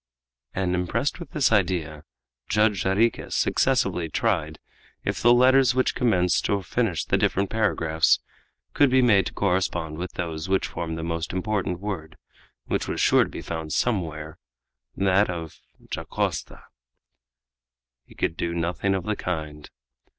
[0.55, 2.03] And impressed with this idea
[2.49, 4.57] Judge Jarriquez successively tried
[5.03, 8.19] if the letters which commenced or finished the different paragraphs
[8.73, 12.17] could be made to correspond with those which formed the most important word,
[12.65, 14.37] which was sure to be found somewhre,
[14.95, 15.59] that of
[15.91, 16.63] Dacosta.
[18.03, 19.69] He could do nothing of the kind.